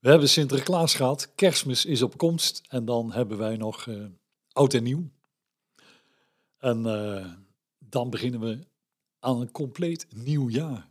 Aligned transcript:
We 0.00 0.08
hebben 0.08 0.28
Sinterklaas 0.28 0.94
gehad, 0.94 1.34
kerstmis 1.34 1.84
is 1.84 2.02
op 2.02 2.16
komst 2.16 2.62
en 2.68 2.84
dan 2.84 3.12
hebben 3.12 3.38
wij 3.38 3.56
nog 3.56 3.86
uh, 3.86 4.06
oud 4.52 4.74
en 4.74 4.82
nieuw. 4.82 5.10
En 6.58 6.86
uh, 6.86 7.32
dan 7.78 8.10
beginnen 8.10 8.40
we 8.40 8.58
aan 9.18 9.40
een 9.40 9.50
compleet 9.50 10.06
nieuw 10.14 10.48
jaar. 10.48 10.88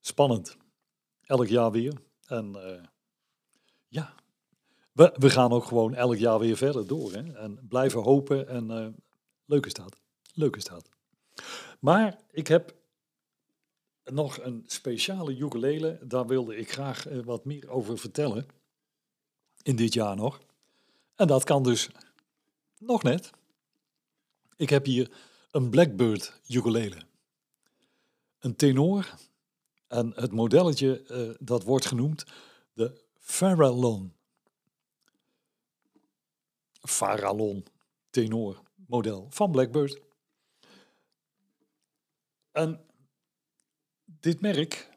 Spannend. 0.00 0.56
Elk 1.22 1.46
jaar 1.46 1.70
weer. 1.70 2.00
En 2.26 2.52
uh, 2.56 2.82
ja, 3.88 4.14
we, 4.92 5.14
we, 5.18 5.30
gaan 5.30 5.52
ook 5.52 5.64
gewoon 5.64 5.94
elk 5.94 6.16
jaar 6.16 6.38
weer 6.38 6.56
verder 6.56 6.86
door. 6.86 7.12
Hè? 7.12 7.32
En 7.32 7.66
blijven 7.68 8.02
hopen 8.02 8.48
en 8.48 8.96
leuk 9.44 9.66
is 9.66 9.74
dat. 9.74 10.00
Leuk. 10.34 10.58
Maar 11.80 12.20
ik 12.30 12.46
heb 12.46 12.77
nog 14.10 14.40
een 14.40 14.64
speciale 14.66 15.36
ukulele. 15.36 15.98
Daar 16.02 16.26
wilde 16.26 16.56
ik 16.56 16.72
graag 16.72 17.08
uh, 17.08 17.24
wat 17.24 17.44
meer 17.44 17.68
over 17.70 17.98
vertellen. 17.98 18.46
In 19.62 19.76
dit 19.76 19.94
jaar 19.94 20.16
nog. 20.16 20.40
En 21.14 21.26
dat 21.26 21.44
kan 21.44 21.62
dus 21.62 21.90
nog 22.78 23.02
net. 23.02 23.30
Ik 24.56 24.70
heb 24.70 24.84
hier 24.84 25.10
een 25.50 25.70
Blackbird 25.70 26.40
ukulele. 26.48 26.96
Een 28.38 28.56
tenor. 28.56 29.14
En 29.88 30.12
het 30.14 30.32
modelletje 30.32 31.04
uh, 31.10 31.34
dat 31.40 31.62
wordt 31.62 31.86
genoemd 31.86 32.24
de 32.72 33.04
Farallon. 33.18 34.12
Farallon 36.80 37.64
tenor 38.10 38.62
model 38.86 39.26
van 39.30 39.50
Blackbird. 39.50 40.00
En 42.52 42.87
dit 44.20 44.40
merk, 44.40 44.88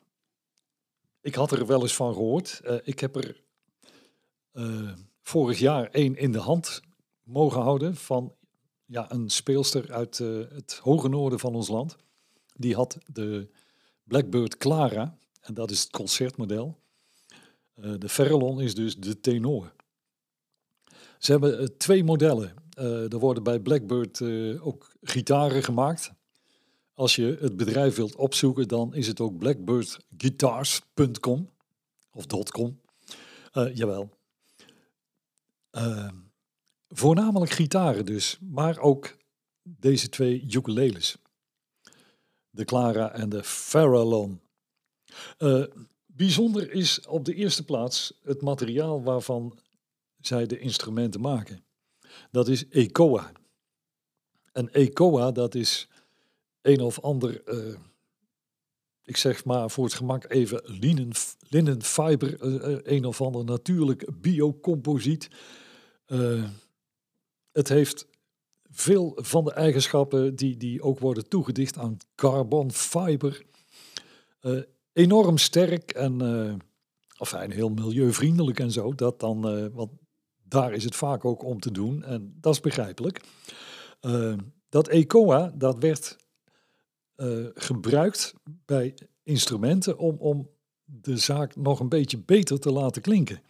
ik 1.21 1.35
had 1.35 1.51
er 1.51 1.65
wel 1.65 1.81
eens 1.81 1.95
van 1.95 2.13
gehoord. 2.13 2.61
Uh, 2.63 2.75
ik 2.83 2.99
heb 2.99 3.15
er 3.15 3.41
uh, 4.53 4.91
vorig 5.21 5.59
jaar 5.59 5.89
één 5.89 6.15
in 6.15 6.31
de 6.31 6.39
hand 6.39 6.81
mogen 7.23 7.61
houden 7.61 7.95
van 7.95 8.35
ja, 8.85 9.11
een 9.11 9.29
speelster 9.29 9.93
uit 9.93 10.19
uh, 10.19 10.49
het 10.49 10.79
hoge 10.83 11.07
noorden 11.07 11.39
van 11.39 11.55
ons 11.55 11.67
land. 11.67 11.97
Die 12.55 12.75
had 12.75 12.97
de 13.05 13.49
Blackbird 14.03 14.57
Clara, 14.57 15.17
en 15.41 15.53
dat 15.53 15.71
is 15.71 15.81
het 15.81 15.89
concertmodel. 15.89 16.79
de 17.73 18.09
Farallon 18.09 18.61
is 18.61 18.75
dus 18.75 18.97
de 18.97 19.19
tenor. 19.19 19.73
Ze 21.17 21.31
hebben 21.31 21.77
twee 21.77 22.03
modellen. 22.03 22.53
er 22.75 23.19
worden 23.19 23.43
bij 23.43 23.59
Blackbird 23.59 24.21
ook 24.61 24.91
gitaren 25.01 25.63
gemaakt. 25.63 26.11
Als 27.01 27.15
je 27.15 27.37
het 27.39 27.57
bedrijf 27.57 27.95
wilt 27.95 28.15
opzoeken, 28.15 28.67
dan 28.67 28.93
is 28.93 29.07
het 29.07 29.19
ook 29.19 29.37
blackbirdguitars.com 29.37 31.49
of 32.11 32.25
.com. 32.51 32.79
Uh, 33.53 33.75
jawel. 33.75 34.09
Uh, 35.71 36.09
voornamelijk 36.87 37.51
gitaren 37.51 38.05
dus, 38.05 38.37
maar 38.41 38.79
ook 38.79 39.17
deze 39.61 40.09
twee 40.09 40.41
ukuleles. 40.41 41.17
De 42.49 42.65
Clara 42.65 43.11
en 43.11 43.29
de 43.29 43.43
Farallon. 43.43 44.41
Uh, 45.37 45.65
bijzonder 46.05 46.71
is 46.71 47.07
op 47.07 47.25
de 47.25 47.33
eerste 47.33 47.65
plaats 47.65 48.13
het 48.23 48.41
materiaal 48.41 49.03
waarvan 49.03 49.59
zij 50.19 50.45
de 50.45 50.59
instrumenten 50.59 51.21
maken. 51.21 51.63
Dat 52.31 52.47
is 52.47 52.67
ECOA. 52.67 53.31
En 54.51 54.73
ECOA, 54.73 55.31
dat 55.31 55.55
is 55.55 55.89
een 56.61 56.81
of 56.81 56.99
ander, 56.99 57.41
uh, 57.53 57.75
ik 59.03 59.17
zeg 59.17 59.45
maar 59.45 59.69
voor 59.69 59.83
het 59.83 59.93
gemak 59.93 60.29
even 60.29 60.61
linen, 60.65 61.11
linnenfiber, 61.49 62.43
uh, 62.43 62.77
een 62.83 63.05
of 63.05 63.21
ander 63.21 63.45
natuurlijk 63.45 64.21
biocomposiet. 64.21 65.29
Het 67.51 67.67
heeft 67.67 68.07
veel 68.69 69.17
van 69.21 69.43
de 69.43 69.51
eigenschappen 69.53 70.35
die, 70.35 70.57
die 70.57 70.81
ook 70.81 70.99
worden 70.99 71.29
toegedicht 71.29 71.77
aan 71.77 71.97
carbon 72.15 72.71
fiber. 72.71 73.45
enorm 74.93 75.37
sterk 75.37 75.91
en 75.91 76.21
enfin, 77.17 77.51
heel 77.51 77.69
milieuvriendelijk 77.69 78.59
en 78.59 78.71
zo. 78.71 78.95
Dat 78.95 79.19
dan, 79.19 79.71
want 79.73 79.91
daar 80.43 80.73
is 80.73 80.83
het 80.83 80.95
vaak 80.95 81.25
ook 81.25 81.43
om 81.43 81.59
te 81.59 81.71
doen 81.71 82.03
en 82.03 82.37
dat 82.41 82.53
is 82.53 82.59
begrijpelijk. 82.59 83.21
dat 84.69 84.87
ECOA, 84.87 85.53
dat 85.55 85.77
werd 85.79 86.17
uh, 87.21 87.47
gebruikt 87.53 88.33
bij 88.65 88.97
instrumenten 89.23 89.97
om, 89.97 90.17
om 90.17 90.49
de 90.83 91.17
zaak 91.17 91.55
nog 91.55 91.79
een 91.79 91.89
beetje 91.89 92.17
beter 92.17 92.59
te 92.59 92.71
laten 92.71 93.01
klinken. 93.01 93.41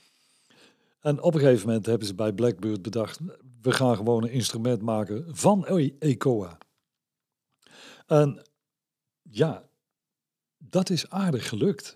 En 0.99 1.21
op 1.21 1.33
een 1.33 1.39
gegeven 1.39 1.67
moment 1.67 1.85
hebben 1.85 2.07
ze 2.07 2.15
bij 2.15 2.33
Blackbird 2.33 2.81
bedacht, 2.81 3.19
we 3.61 3.71
gaan 3.71 3.95
gewoon 3.95 4.23
een 4.23 4.31
instrument 4.31 4.81
maken 4.81 5.35
van 5.35 5.65
ECOA. 5.99 6.57
En 8.05 8.43
ja, 9.21 9.69
dat 10.57 10.89
is 10.89 11.09
aardig 11.09 11.49
gelukt. 11.49 11.95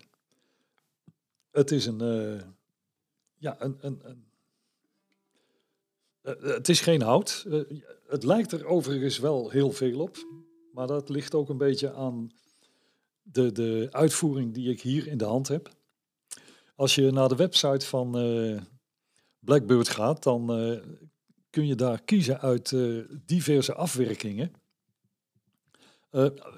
Het 1.50 1.70
is 1.70 1.86
een, 1.86 2.02
uh, 2.02 2.42
ja, 3.34 3.56
een, 3.58 3.76
een, 3.80 4.00
een 4.02 4.26
uh, 6.22 6.54
het 6.54 6.68
is 6.68 6.80
geen 6.80 7.02
hout. 7.02 7.46
Het 8.06 8.22
lijkt 8.24 8.52
er 8.52 8.66
overigens 8.66 9.18
wel 9.18 9.50
heel 9.50 9.72
veel 9.72 10.00
op. 10.00 10.16
Maar 10.76 10.86
dat 10.86 11.08
ligt 11.08 11.34
ook 11.34 11.48
een 11.48 11.58
beetje 11.58 11.92
aan 11.92 12.30
de, 13.22 13.52
de 13.52 13.88
uitvoering 13.90 14.54
die 14.54 14.70
ik 14.70 14.80
hier 14.80 15.06
in 15.06 15.18
de 15.18 15.24
hand 15.24 15.48
heb. 15.48 15.70
Als 16.74 16.94
je 16.94 17.10
naar 17.10 17.28
de 17.28 17.36
website 17.36 17.86
van 17.86 18.18
uh, 18.18 18.60
Blackbird 19.38 19.88
gaat, 19.88 20.22
dan 20.22 20.60
uh, 20.60 20.80
kun 21.50 21.66
je 21.66 21.74
daar 21.74 22.02
kiezen 22.02 22.40
uit 22.40 22.70
uh, 22.70 23.04
diverse 23.24 23.74
afwerkingen. 23.74 24.52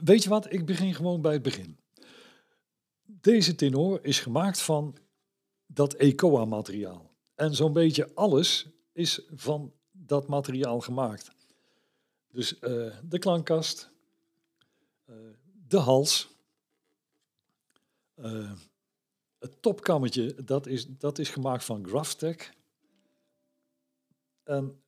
weet 0.00 0.22
je 0.22 0.28
wat? 0.28 0.52
Ik 0.52 0.66
begin 0.66 0.94
gewoon 0.94 1.20
bij 1.20 1.32
het 1.32 1.42
begin. 1.42 1.78
Deze 3.04 3.54
tenor 3.54 4.04
is 4.04 4.20
gemaakt 4.20 4.60
van 4.60 4.96
dat 5.66 5.94
ECOA-materiaal. 5.94 7.10
En 7.34 7.54
zo'n 7.54 7.72
beetje 7.72 8.14
alles 8.14 8.66
is 8.92 9.22
van 9.34 9.72
dat 9.90 10.28
materiaal 10.28 10.80
gemaakt. 10.80 11.30
Dus 12.28 12.58
de 13.08 13.18
klankkast, 13.18 13.96
de 15.68 15.76
hals. 15.76 16.36
Uh, 18.16 18.52
het 19.38 19.62
topkammetje, 19.62 20.44
dat 20.44 20.66
is, 20.66 20.86
dat 20.86 21.18
is 21.18 21.28
gemaakt 21.28 21.64
van 21.64 21.86
Graftek. 21.86 22.56
En 24.42 24.82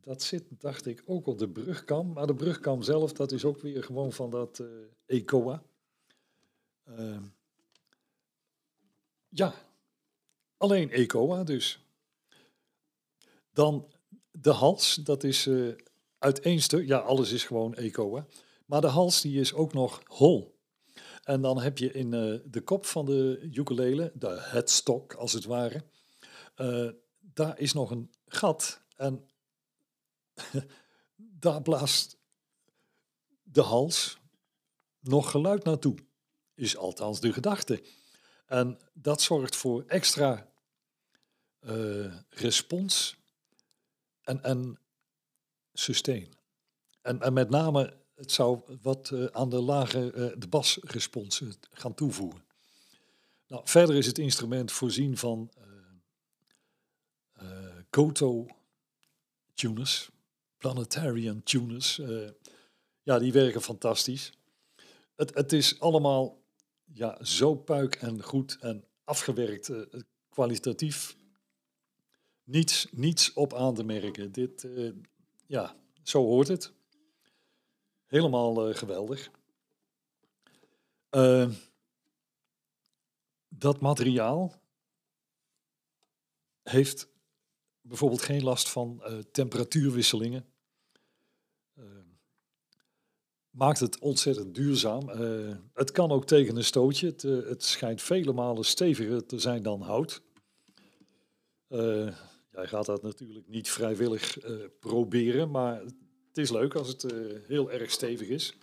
dat 0.00 0.22
zit, 0.22 0.44
dacht 0.48 0.86
ik, 0.86 1.02
ook 1.06 1.26
op 1.26 1.38
de 1.38 1.48
brugkam. 1.48 2.12
Maar 2.12 2.26
de 2.26 2.34
brugkam 2.34 2.82
zelf, 2.82 3.12
dat 3.12 3.32
is 3.32 3.44
ook 3.44 3.60
weer 3.60 3.82
gewoon 3.82 4.12
van 4.12 4.30
dat 4.30 4.58
uh, 4.58 4.68
ECOA. 5.06 5.62
ja, 9.28 9.54
alleen 10.56 10.90
ECOA 10.90 11.44
dus. 11.44 11.86
Dan 13.52 13.88
de 14.30 14.50
hals, 14.50 14.94
dat 14.94 15.24
is 15.24 15.48
uit 16.18 16.40
één 16.40 16.60
stuk. 16.60 16.86
Ja, 16.86 16.98
alles 16.98 17.32
is 17.32 17.44
gewoon 17.44 17.74
ECOA. 17.74 18.26
Maar 18.64 18.80
de 18.80 18.86
hals 18.86 19.20
die 19.20 19.40
is 19.40 19.52
ook 19.52 19.72
nog 19.72 20.02
hol. 20.06 20.58
En 21.22 21.40
dan 21.40 21.60
heb 21.60 21.78
je 21.78 21.92
in 21.92 22.12
uh, 22.12 22.40
de 22.44 22.60
kop 22.60 22.86
van 22.86 23.04
de 23.04 23.48
ukulele, 23.52 24.12
de 24.14 24.40
headstock 24.40 25.14
als 25.14 25.32
het 25.32 25.44
ware, 25.44 25.84
uh, 26.56 26.90
daar 27.20 27.58
is 27.58 27.72
nog 27.72 27.90
een 27.90 28.10
gat. 28.26 28.82
En 28.96 29.28
daar 31.16 31.62
blaast 31.62 32.18
de 33.42 33.62
hals 33.62 34.18
nog 35.00 35.30
geluid 35.30 35.64
naartoe. 35.64 35.96
Is 36.54 36.76
althans 36.76 37.20
de 37.20 37.32
gedachte. 37.32 37.84
En 38.46 38.78
dat 38.92 39.22
zorgt 39.22 39.56
voor 39.56 39.84
extra 39.86 40.52
uh, 41.60 42.14
respons 42.28 43.16
en, 44.22 44.42
en 44.42 44.80
sustain. 45.72 46.34
En, 47.02 47.20
en 47.20 47.32
met 47.32 47.50
name 47.50 48.03
het 48.14 48.32
zou 48.32 48.60
wat 48.82 49.10
uh, 49.10 49.24
aan 49.24 49.48
de 49.48 49.60
lage 49.60 50.12
uh, 50.14 50.32
de 50.38 50.48
basrespons 50.48 51.42
gaan 51.70 51.94
toevoegen. 51.94 52.44
Nou, 53.46 53.62
verder 53.64 53.96
is 53.96 54.06
het 54.06 54.18
instrument 54.18 54.72
voorzien 54.72 55.16
van 55.16 55.50
Koto 57.90 58.46
tuners, 59.54 60.10
Planetarian 60.58 61.42
tuners. 61.42 61.98
eh, 61.98 62.30
ja, 63.02 63.18
die 63.18 63.32
werken 63.32 63.62
fantastisch. 63.62 64.32
Het, 65.14 65.34
het 65.34 65.52
is 65.52 65.80
allemaal 65.80 66.42
ja, 66.92 67.24
zo 67.24 67.54
puik 67.54 67.94
en 67.94 68.22
goed 68.22 68.56
en 68.60 68.84
afgewerkt, 69.04 69.68
eh, 69.68 70.00
kwalitatief. 70.28 71.16
Niets, 72.44 72.86
niets 72.90 73.32
op 73.32 73.54
aan 73.54 73.74
te 73.74 73.84
merken. 73.84 74.32
Dit, 74.32 74.64
eh, 74.64 74.90
ja, 75.46 75.76
zo 76.02 76.24
hoort 76.24 76.48
het. 76.48 76.72
Helemaal 78.06 78.68
eh, 78.68 78.74
geweldig. 78.74 79.30
Eh, 81.10 81.50
dat 83.48 83.80
materiaal 83.80 84.62
heeft 86.62 87.08
bijvoorbeeld 87.80 88.22
geen 88.22 88.42
last 88.42 88.70
van 88.70 89.02
eh, 89.02 89.18
temperatuurwisselingen. 89.18 90.46
Eh, 91.74 91.84
maakt 93.50 93.80
het 93.80 93.98
ontzettend 93.98 94.54
duurzaam. 94.54 95.10
Eh, 95.10 95.56
het 95.74 95.90
kan 95.90 96.10
ook 96.10 96.26
tegen 96.26 96.56
een 96.56 96.64
stootje. 96.64 97.06
Het, 97.06 97.22
het 97.22 97.64
schijnt 97.64 98.02
vele 98.02 98.32
malen 98.32 98.64
steviger 98.64 99.26
te 99.26 99.38
zijn 99.38 99.62
dan 99.62 99.82
hout. 99.82 100.22
Jij 102.50 102.66
gaat 102.66 102.86
dat 102.86 103.02
natuurlijk 103.02 103.48
niet 103.48 103.70
vrijwillig 103.70 104.38
proberen, 104.78 105.50
maar 105.50 105.82
het 106.34 106.44
is 106.44 106.50
leuk 106.50 106.74
als 106.74 106.88
het 106.88 107.04
eh, 107.04 107.18
heel 107.46 107.70
erg 107.70 107.90
stevig 107.90 108.28
is. 108.28 108.54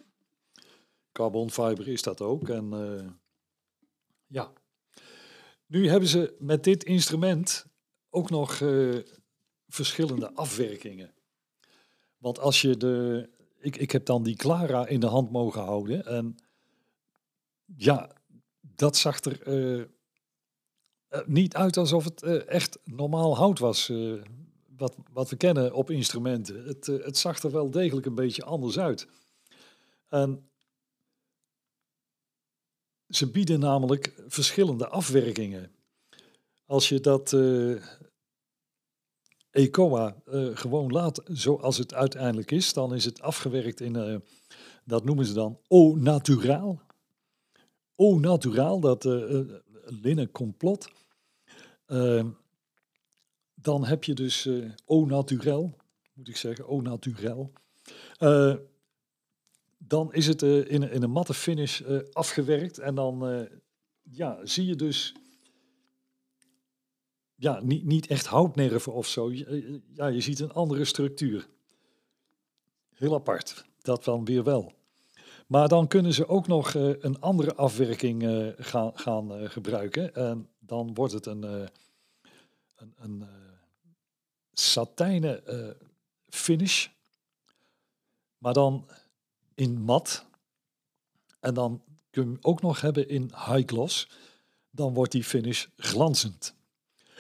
Carbon 1.12 1.52
fiber 1.52 1.88
is 1.88 2.02
dat 2.02 2.22
ook. 2.22 2.50
En 2.50 2.74
eh, 2.74 3.10
ja. 4.28 4.54
Nu 5.66 5.90
hebben 5.90 6.10
ze 6.10 6.36
met 6.40 6.64
dit 6.64 6.84
instrument 6.84 7.66
ook 8.10 8.30
nog 8.30 8.62
eh, 8.62 8.98
verschillende 9.68 10.34
afwerkingen. 10.34 11.14
Want 12.18 12.40
als 12.40 12.62
je 12.62 12.78
de. 12.78 13.30
Ik, 13.60 13.76
ik 13.76 13.92
heb 13.92 14.06
dan 14.06 14.24
die 14.24 14.36
Clara 14.36 14.88
in 14.88 15.00
de 15.00 15.08
hand 15.08 15.32
mogen 15.32 15.62
houden. 15.62 16.06
En 16.06 16.36
ja, 17.76 18.12
dat 18.62 18.98
zag 18.98 19.20
er 19.20 19.90
niet 21.26 21.56
uit 21.56 21.78
alsof 21.78 22.04
het 22.04 22.24
echt 22.46 22.80
normaal 22.84 23.36
hout 23.38 23.60
was. 23.60 23.90
eh, 23.90 24.14
wat, 24.82 24.96
wat 25.14 25.30
we 25.30 25.36
kennen 25.36 25.74
op 25.74 25.90
instrumenten. 25.90 26.66
Het, 26.66 26.88
eh, 26.88 27.06
het 27.06 27.18
zag 27.18 27.44
er 27.44 27.52
wel 27.52 27.72
degelijk 27.72 28.06
een 28.06 28.16
beetje 28.16 28.44
anders 28.44 28.80
uit. 28.80 29.08
En 30.08 30.50
ze 33.08 33.32
bieden 33.32 33.60
namelijk 33.60 34.24
verschillende 34.28 34.88
afwerkingen. 34.88 35.72
Als 36.66 36.90
je 36.90 37.00
dat 37.00 37.34
eh 37.34 37.84
ECOA 39.52 40.22
eh, 40.26 40.50
gewoon 40.54 40.92
laat 40.92 41.22
zoals 41.26 41.78
het 41.78 41.94
uiteindelijk 41.94 42.52
is, 42.52 42.74
dan 42.74 42.96
is 42.96 43.06
het 43.06 43.22
afgewerkt 43.22 43.82
in, 43.82 44.24
dat 44.86 45.04
noemen 45.04 45.26
ze 45.26 45.34
dan 45.34 45.60
au 45.68 46.00
naturaal. 46.00 46.82
Au 47.96 48.20
naturaal, 48.20 48.80
dat 48.80 49.04
linnen 49.86 50.32
complot. 50.32 50.90
Dan 53.62 53.86
heb 53.86 54.04
je 54.04 54.14
dus 54.14 54.50
au 54.86 55.06
naturel, 55.06 55.78
moet 56.14 56.28
ik 56.28 56.38
zeggen, 56.38 56.66
au 56.66 56.82
naturel. 56.82 57.52
Eh, 58.18 58.56
dan 59.78 60.14
is 60.14 60.28
het 60.28 60.42
eh, 60.42 60.72
in, 60.72 60.92
in 60.92 61.04
een 61.04 61.12
matte 61.12 61.34
finish 61.34 61.82
afgewerkt 62.12 62.78
en 62.80 62.96
dan 62.96 63.48
ja, 64.02 64.40
zie 64.44 64.66
je 64.66 64.76
dus 64.76 65.14
ja, 67.36 67.60
niet, 67.64 67.86
niet 67.86 68.08
echt 68.08 68.26
houtnerven 68.26 68.94
of 68.94 69.08
zo. 69.08 69.32
Ja, 69.94 70.08
je 70.08 70.22
ziet 70.22 70.40
een 70.40 70.52
andere 70.52 70.86
structuur. 70.86 71.48
Heel 72.94 73.14
apart. 73.14 73.66
Dat 73.82 74.04
dan 74.04 74.26
weer 74.26 74.44
wel. 74.44 74.74
Maar 75.48 75.68
dan 75.68 75.88
kunnen 75.88 76.14
ze 76.14 76.28
ook 76.28 76.48
nog 76.48 76.74
een 76.74 77.20
andere 77.20 77.56
afwerking 77.56 78.24
gaan, 78.58 78.92
gaan 78.98 79.50
gebruiken. 79.50 80.16
En 80.16 80.50
dan 80.60 80.94
wordt 80.94 81.14
het 81.14 81.26
een, 81.26 81.44
een, 81.44 82.94
een 82.96 83.26
satijnen 84.62 85.48
eh, 85.48 85.70
finish. 86.28 86.88
Maar 88.38 88.54
dan 88.54 88.90
in 89.56 89.82
mat. 89.82 90.26
En 91.40 91.54
dan 91.54 91.84
kun 92.10 92.24
je 92.24 92.30
hem 92.30 92.38
ook 92.42 92.62
nog 92.62 92.82
hebben 92.82 93.10
in 93.10 93.24
high 93.24 93.66
gloss. 93.66 94.10
Dan 94.70 94.94
wordt 94.94 95.12
die 95.12 95.24
finish 95.24 95.66
glanzend. 95.78 96.56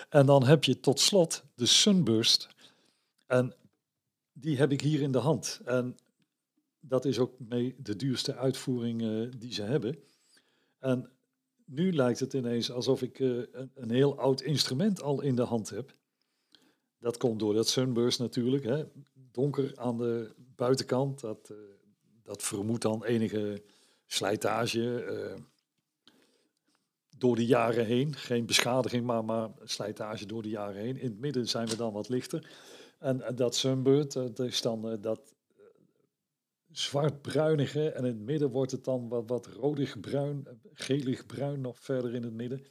En 0.09 0.25
dan 0.25 0.45
heb 0.45 0.63
je 0.63 0.79
tot 0.79 0.99
slot 0.99 1.43
de 1.55 1.65
Sunburst. 1.65 2.49
En 3.27 3.55
die 4.33 4.57
heb 4.57 4.71
ik 4.71 4.81
hier 4.81 5.01
in 5.01 5.11
de 5.11 5.17
hand. 5.17 5.61
En 5.65 5.97
dat 6.79 7.05
is 7.05 7.19
ook 7.19 7.39
mee 7.39 7.75
de 7.77 7.95
duurste 7.95 8.35
uitvoering 8.35 9.01
eh, 9.01 9.39
die 9.39 9.53
ze 9.53 9.61
hebben. 9.61 9.97
En 10.79 11.09
nu 11.65 11.93
lijkt 11.93 12.19
het 12.19 12.33
ineens 12.33 12.71
alsof 12.71 13.01
ik 13.01 13.19
eh, 13.19 13.27
een, 13.27 13.71
een 13.73 13.91
heel 13.91 14.19
oud 14.19 14.41
instrument 14.41 15.01
al 15.01 15.21
in 15.21 15.35
de 15.35 15.43
hand 15.43 15.69
heb. 15.69 15.95
Dat 17.01 17.18
komt 17.18 17.39
door 17.39 17.53
dat 17.53 17.68
Sunburst 17.68 18.19
natuurlijk. 18.19 18.63
Hè. 18.63 18.83
Donker 19.13 19.71
aan 19.75 19.98
de 19.98 20.33
buitenkant. 20.56 21.19
Dat, 21.19 21.50
eh, 21.50 21.57
dat 22.24 22.44
vermoedt 22.44 22.81
dan 22.81 23.03
enige 23.03 23.63
slijtage. 24.06 25.03
eh, 25.03 25.42
door 27.18 27.36
de 27.36 27.45
jaren 27.45 27.86
heen. 27.86 28.15
Geen 28.15 28.45
beschadiging, 28.45 29.06
maar, 29.06 29.25
maar 29.25 29.50
slijtage 29.63 30.25
door 30.25 30.42
de 30.42 30.50
jaren 30.50 30.81
heen. 30.81 30.98
In 30.98 31.09
het 31.09 31.19
midden 31.19 31.48
zijn 31.48 31.68
we 31.68 31.75
dan 31.75 31.94
wat 31.94 32.09
lichter. 32.09 32.50
En, 33.00 33.36
dat 33.36 33.56
sunbird, 33.56 34.15
eh, 34.15 34.24
dat 34.24 34.39
is 34.39 34.62
dan 34.62 34.98
dat 35.01 35.36
zwart-bruinige. 36.71 37.92
En 37.92 38.06
in 38.06 38.12
het 38.12 38.21
midden 38.21 38.50
wordt 38.50 38.71
het 38.71 38.83
dan 38.83 39.07
wat, 39.07 39.30
wat 39.30 39.48
rodig-bruin, 39.48 40.48
gelig-bruin 40.74 41.62
nog 41.62 41.80
verder 41.80 42.13
in 42.13 42.24
het 42.24 42.33
midden. 42.33 42.65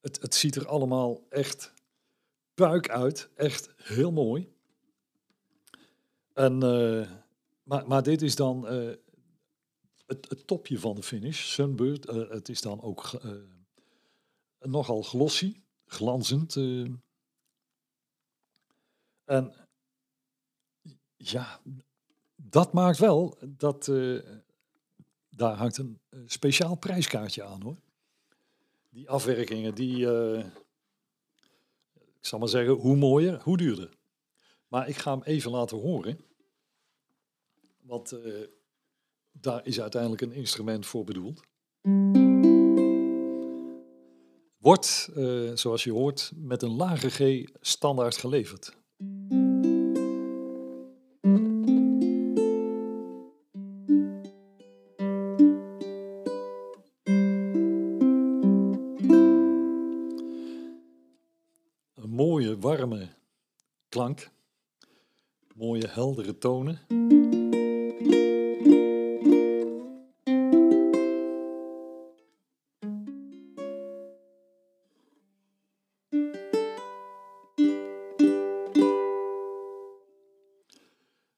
Het, 0.00 0.20
het 0.22 0.34
ziet 0.34 0.56
er 0.56 0.66
allemaal 0.66 1.26
echt 1.28 1.72
puik 2.60 2.88
uit. 2.88 3.30
Echt 3.34 3.70
heel 3.76 4.12
mooi. 4.12 4.52
En, 6.32 6.62
eh, 6.62 7.10
maar, 7.62 7.86
maar 7.88 8.02
dit 8.02 8.22
is 8.22 8.36
dan 8.36 8.66
eh, 8.66 8.92
het, 10.06 10.28
het 10.28 10.46
topje 10.46 10.78
van 10.78 10.94
de 10.94 11.02
finish. 11.02 11.52
Sunbird, 11.52 12.06
eh, 12.06 12.28
het 12.30 12.48
is 12.48 12.60
dan 12.60 12.82
ook 12.82 13.20
nogal 14.58 15.02
glossy, 15.02 15.60
glanzend. 15.86 16.56
En 19.24 19.54
ja, 21.16 21.60
dat 22.36 22.72
maakt 22.72 22.98
wel 22.98 23.38
dat 23.46 23.90
daar 25.28 25.56
hangt 25.56 25.78
een 25.78 26.00
speciaal 26.26 26.74
prijskaartje 26.74 27.44
aan 27.44 27.62
hoor. 27.62 27.76
Die 28.88 29.10
afwerkingen, 29.10 29.74
die, 29.74 30.06
ik 32.20 32.26
zal 32.26 32.38
maar 32.38 32.48
zeggen, 32.48 32.74
hoe 32.74 32.96
mooier, 32.96 33.40
hoe 33.42 33.56
duurder. 33.56 33.90
Maar 34.68 34.88
ik 34.88 34.96
ga 34.96 35.12
hem 35.12 35.22
even 35.22 35.50
laten 35.50 35.78
horen. 35.78 36.18
Want 37.80 38.12
eh, 38.12 38.32
daar 39.32 39.66
is 39.66 39.80
uiteindelijk 39.80 40.22
een 40.22 40.32
instrument 40.32 40.86
voor 40.86 41.04
bedoeld. 41.04 41.40
Wordt, 44.58 45.10
eh, 45.14 45.50
zoals 45.54 45.84
je 45.84 45.92
hoort, 45.92 46.32
met 46.34 46.62
een 46.62 46.76
lage 46.76 47.10
G 47.10 47.50
standaard 47.60 48.16
geleverd. 48.16 48.78
Heldere 66.00 66.38
tonen. 66.38 66.78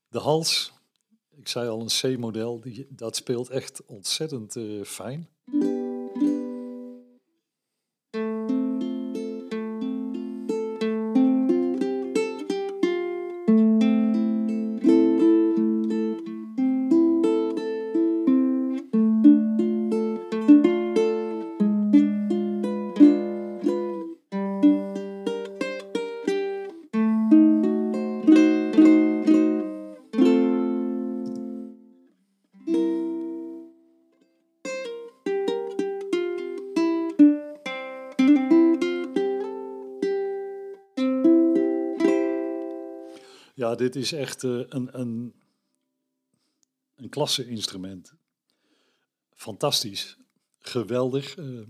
De 0.08 0.18
hals, 0.18 0.72
ik 1.30 1.48
zei 1.48 1.68
al 1.68 1.80
een 1.80 2.16
C-model, 2.16 2.62
dat 2.88 3.16
speelt 3.16 3.48
echt 3.48 3.86
ontzettend 3.86 4.56
eh, 4.56 4.82
fijn. 4.84 5.28
Ja, 43.62 43.74
dit 43.74 43.96
is 43.96 44.12
echt 44.12 44.42
uh, 44.42 44.64
een, 44.68 45.00
een, 45.00 45.34
een 46.94 47.08
klasse 47.08 47.46
instrument. 47.46 48.14
Fantastisch. 49.30 50.18
Geweldig. 50.58 51.36
Uh, 51.36 51.68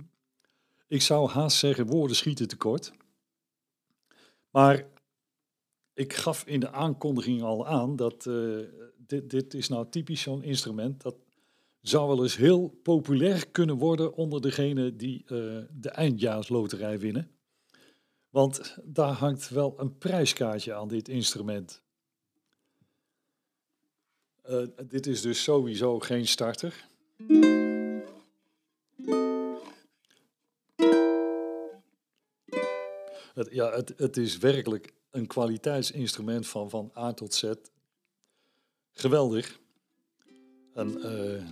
ik 0.87 1.03
zou 1.03 1.29
haast 1.29 1.57
zeggen, 1.57 1.87
woorden 1.87 2.17
schieten 2.17 2.49
tekort. 2.49 2.93
Maar 4.51 4.87
ik 5.95 6.13
gaf 6.13 6.45
in 6.47 6.61
de 6.61 6.71
aankondiging 6.71 7.43
al 7.43 7.67
aan 7.67 7.97
dat 7.97 8.27
uh, 8.27 8.67
dit, 8.97 9.31
dit 9.31 9.55
is 9.55 9.69
nou 9.69 9.87
typisch 9.91 10.23
zo'n 10.23 10.43
instrument 10.43 11.03
dat 11.03 11.17
zou 11.81 12.09
wel 12.09 12.23
eens 12.23 12.37
heel 12.37 12.69
populair 12.69 13.49
kunnen 13.49 13.77
worden 13.77 14.15
onder 14.15 14.41
degenen 14.41 14.97
die 14.97 15.25
de 15.71 15.91
eindjaarsloterij 15.91 16.99
winnen. 16.99 17.31
Want 18.31 18.79
daar 18.85 19.13
hangt 19.13 19.49
wel 19.49 19.81
een 19.81 19.99
prijskaartje 19.99 20.75
aan 20.75 20.89
dit 20.89 21.09
instrument. 21.09 21.82
Uh, 24.51 24.67
dit 24.89 25.07
is 25.07 25.21
dus 25.21 25.43
sowieso 25.43 25.99
geen 25.99 26.27
starter. 26.27 26.87
Het, 33.35 33.49
ja, 33.51 33.73
het, 33.73 33.93
het 33.97 34.17
is 34.17 34.39
werkelijk 34.39 34.93
een 35.11 35.27
kwaliteitsinstrument 35.27 36.47
van, 36.47 36.71
van 36.71 36.91
A 36.97 37.13
tot 37.13 37.35
Z. 37.35 37.53
Geweldig. 38.93 39.61
En 40.75 40.99
uh, 40.99 41.43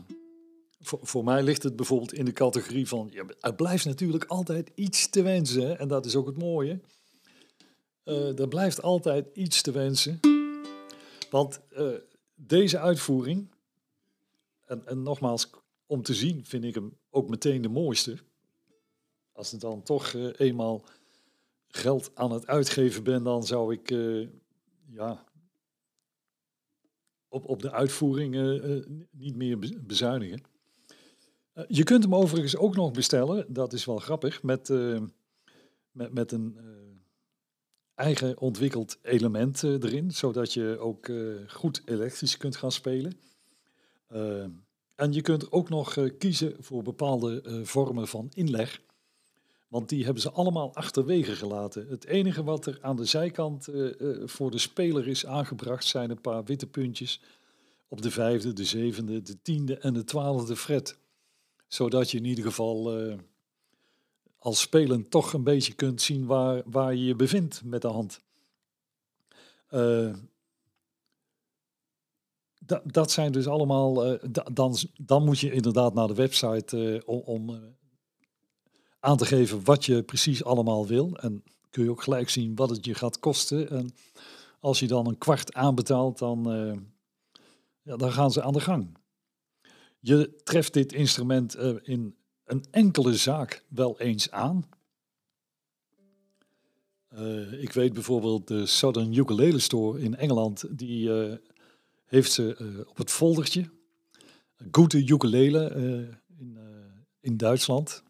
voor, 0.80 1.24
mij 1.24 1.42
ligt 1.42 1.62
het 1.62 1.76
bijvoorbeeld 1.76 2.12
in 2.12 2.24
de 2.24 2.32
categorie 2.32 2.88
van, 2.88 3.08
ja, 3.12 3.24
het 3.40 3.56
blijft 3.56 3.84
natuurlijk 3.84 4.24
altijd 4.24 4.70
iets 4.74 5.10
te 5.10 5.22
wensen. 5.22 5.78
En 5.78 5.88
dat 5.88 6.06
is 6.06 6.16
ook 6.16 6.26
het 6.26 6.38
mooie. 6.38 6.80
Uh, 8.04 8.38
er 8.38 8.48
blijft 8.48 8.82
altijd 8.82 9.28
iets 9.34 9.62
te 9.62 9.70
wensen. 9.70 10.20
Want 11.30 11.60
deze 12.46 12.78
uitvoering, 12.78 13.48
en, 14.66 14.86
en 14.86 15.02
nogmaals, 15.02 15.50
om 15.86 16.02
te 16.02 16.14
zien 16.14 16.44
vind 16.44 16.64
ik 16.64 16.74
hem 16.74 16.96
ook 17.10 17.28
meteen 17.28 17.62
de 17.62 17.68
mooiste. 17.68 18.18
Als 19.32 19.50
het 19.50 19.60
dan 19.60 19.82
toch 19.82 20.12
uh, 20.12 20.30
eenmaal 20.36 20.84
geld 21.68 22.10
aan 22.14 22.32
het 22.32 22.46
uitgeven 22.46 23.02
ben, 23.02 23.22
dan 23.22 23.46
zou 23.46 23.72
ik 23.72 23.90
ja, 24.90 25.24
op, 27.28 27.48
op 27.48 27.62
de 27.62 27.70
uitvoering 27.70 28.34
niet 29.10 29.36
meer 29.36 29.58
bezuinigen. 29.86 30.42
Eh, 31.52 31.64
je 31.68 31.82
kunt 31.82 32.02
hem 32.02 32.14
overigens 32.14 32.56
ook 32.56 32.76
nog 32.76 32.92
bestellen, 32.92 33.52
dat 33.52 33.72
is 33.72 33.84
wel 33.84 33.98
grappig, 33.98 34.42
met, 34.42 34.68
met, 35.92 36.12
met 36.12 36.32
een 36.32 36.58
eigen 38.00 38.38
ontwikkeld 38.38 38.98
element 39.02 39.62
erin, 39.62 40.10
zodat 40.10 40.52
je 40.52 40.78
ook 40.78 41.10
goed 41.46 41.82
elektrisch 41.84 42.36
kunt 42.36 42.56
gaan 42.56 42.72
spelen. 42.72 43.12
en 44.94 45.12
je 45.12 45.20
kunt 45.20 45.52
ook 45.52 45.68
nog 45.68 45.96
kiezen 46.18 46.56
voor 46.58 46.82
bepaalde 46.82 47.60
vormen 47.64 48.08
van 48.08 48.30
inleg. 48.34 48.80
Want 49.68 49.88
die 49.88 50.04
hebben 50.04 50.22
ze 50.22 50.30
allemaal 50.30 50.74
achterwege 50.74 51.36
gelaten. 51.36 51.86
Het 51.88 52.04
enige 52.04 52.44
wat 52.44 52.66
er 52.66 52.78
aan 52.80 52.96
de 52.96 53.04
zijkant 53.04 53.68
voor 54.24 54.50
de 54.50 54.58
speler 54.58 55.08
is 55.08 55.26
aangebracht 55.26 55.84
zijn 55.84 56.10
een 56.10 56.20
paar 56.20 56.44
witte 56.44 56.66
puntjes 56.66 57.20
op 57.88 58.02
de 58.02 58.10
vijfde, 58.10 58.52
de 58.52 58.64
zevende, 58.64 59.22
de 59.22 59.42
tiende 59.42 59.78
en 59.78 59.94
de 59.94 60.04
twaalfde 60.04 60.56
fret 60.56 60.98
zodat 61.70 62.10
je 62.10 62.18
in 62.18 62.24
ieder 62.24 62.44
geval 62.44 62.90
als 64.40 64.60
spelend 64.60 65.10
toch 65.10 65.32
een 65.32 65.44
beetje 65.44 65.72
kunt 65.72 66.02
zien 66.02 66.26
waar, 66.26 66.62
waar 66.64 66.94
je 66.94 67.04
je 67.04 67.14
bevindt 67.14 67.64
met 67.64 67.82
de 67.82 67.88
hand. 67.88 68.20
Uh, 69.70 70.14
dat 72.84 73.10
zijn 73.10 73.32
dus 73.32 73.46
allemaal. 73.46 74.12
Uh, 74.12 74.18
dan, 74.52 74.76
dan 75.00 75.24
moet 75.24 75.38
je 75.38 75.52
inderdaad 75.52 75.94
naar 75.94 76.06
de 76.06 76.14
website 76.14 77.02
om, 77.06 77.18
om 77.18 77.74
aan 79.00 79.16
te 79.16 79.26
geven 79.26 79.64
wat 79.64 79.84
je 79.84 80.02
precies 80.02 80.44
allemaal 80.44 80.86
wil. 80.86 81.16
En 81.16 81.44
kun 81.70 81.84
je 81.84 81.90
ook 81.90 82.02
gelijk 82.02 82.28
zien 82.28 82.54
wat 82.54 82.70
het 82.70 82.84
je 82.84 82.94
gaat 82.94 83.18
kosten. 83.18 83.70
En 83.70 83.94
als 84.60 84.78
je 84.78 84.86
dan 84.86 85.06
een 85.06 85.18
kwart 85.18 85.54
aanbetaalt, 85.54 86.18
dan, 86.18 86.42
ja, 87.82 87.96
dan 87.96 88.12
gaan 88.12 88.30
ze 88.30 88.42
aan 88.42 88.52
de 88.52 88.60
gang. 88.60 88.96
Je 90.00 90.40
treft 90.42 90.72
dit 90.72 90.92
instrument 90.92 91.56
uh, 91.56 91.76
in 91.82 92.19
een 92.50 92.64
enkele 92.70 93.16
zaak 93.16 93.64
wel 93.68 94.00
eens 94.00 94.30
aan. 94.30 94.64
Uh, 97.14 97.62
ik 97.62 97.72
weet 97.72 97.92
bijvoorbeeld 97.92 98.48
de 98.48 98.66
Southern 98.66 99.14
Ukulele 99.14 99.58
Store 99.58 100.00
in 100.00 100.16
Engeland, 100.16 100.78
die 100.78 101.08
uh, 101.08 101.34
heeft 102.04 102.32
ze 102.32 102.84
op 102.88 102.96
het 102.96 103.10
foldertje. 103.10 103.70
Goede 104.70 105.06
ukulele 105.06 105.70
in, 106.38 106.58
in 107.20 107.36
Duitsland. 107.36 108.02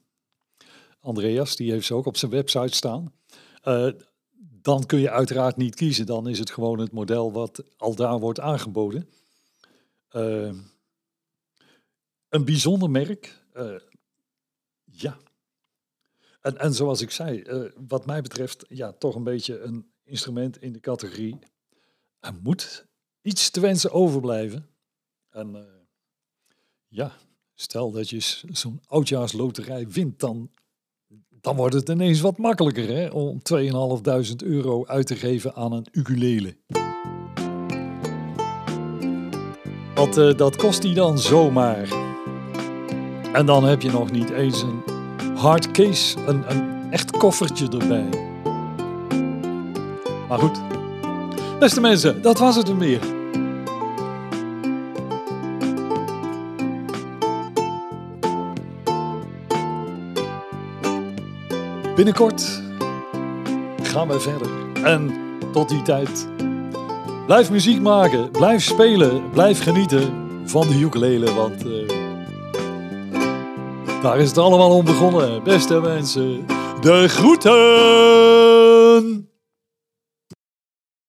Andreas, 1.01 1.57
die 1.57 1.71
heeft 1.71 1.87
ze 1.87 1.95
ook 1.95 2.07
op 2.07 2.17
zijn 2.17 2.31
website 2.31 2.77
staan. 2.77 3.13
dan 4.63 4.87
kun 4.87 4.99
je 4.99 5.11
uiteraard 5.11 5.57
niet 5.57 5.75
kiezen, 5.75 6.07
dan 6.07 6.29
is 6.29 6.39
het 6.39 6.51
gewoon 6.51 6.79
het 6.79 6.93
model 6.93 7.33
wat 7.33 7.65
al 7.77 7.95
daar 7.95 8.19
wordt 8.19 8.41
aangeboden 8.41 9.09
een 12.31 12.45
bijzonder 12.45 12.91
merk. 12.91 13.39
Ja. 15.01 15.19
En, 16.41 16.59
en 16.59 16.75
zoals 16.75 17.01
ik 17.01 17.11
zei, 17.11 17.43
uh, 17.43 17.71
wat 17.89 18.07
mij 18.07 18.23
betreft, 18.23 18.65
ja, 18.69 18.93
toch 18.93 19.15
een 19.15 19.25
beetje 19.25 19.61
een 19.61 19.93
instrument 20.05 20.63
in 20.63 20.73
de 20.73 20.81
categorie. 20.81 21.39
Er 22.21 22.35
moet 22.43 22.87
iets 23.23 23.51
te 23.51 23.61
wensen 23.61 23.93
overblijven. 23.93 24.67
En 25.31 25.49
uh, 25.55 25.63
ja, 26.89 27.13
stel 27.55 27.91
dat 27.91 28.11
je 28.11 28.45
zo'n 28.51 28.81
oudjaarsloterij 28.87 29.89
wint, 29.89 30.21
dan, 30.21 30.51
dan 31.29 31.57
wordt 31.57 31.75
het 31.75 31.89
ineens 31.89 32.21
wat 32.21 32.39
makkelijker 32.39 32.89
hè, 32.89 33.09
om 33.09 33.39
2.500 33.39 34.37
euro 34.37 34.87
uit 34.87 35.07
te 35.07 35.17
geven 35.17 35.55
aan 35.55 35.73
een 35.73 35.87
ukulele. 35.93 36.57
Want 39.95 40.15
dat 40.39 40.57
kost 40.57 40.83
die 40.83 40.95
dan 40.95 41.19
zomaar. 41.19 42.10
En 43.33 43.47
dan 43.47 43.65
heb 43.65 43.83
je 43.83 43.91
nog 43.91 44.11
niet 44.11 44.31
eens 44.31 44.63
een 44.63 44.83
hard 45.37 45.71
case, 45.71 46.19
een, 46.27 46.45
een 46.49 46.93
echt 46.93 47.11
koffertje 47.11 47.69
erbij. 47.69 48.09
Maar 50.29 50.39
goed, 50.39 50.61
beste 51.59 51.81
mensen, 51.81 52.23
dat 52.23 52.39
was 52.39 52.57
het 52.57 52.69
er 52.69 52.79
weer. 52.79 53.01
Binnenkort 61.95 62.63
gaan 63.83 64.09
we 64.09 64.21
verder. 64.21 64.49
En 64.85 65.11
tot 65.53 65.69
die 65.69 65.83
tijd, 65.83 66.29
blijf 67.27 67.51
muziek 67.51 67.81
maken, 67.81 68.31
blijf 68.31 68.63
spelen, 68.63 69.31
blijf 69.31 69.63
genieten 69.63 70.13
van 70.45 70.69
de 70.69 70.79
ukulele, 70.79 71.35
want... 71.35 71.67
Uh, 71.67 71.80
daar 74.03 74.19
is 74.19 74.29
het 74.29 74.39
allemaal 74.39 74.71
om 74.71 74.85
begonnen, 74.85 75.43
beste 75.43 75.81
mensen. 75.81 76.47
De 76.81 77.09
groeten! 77.09 78.60